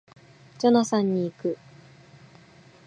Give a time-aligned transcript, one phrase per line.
[0.57, 1.59] ジョナサンに行く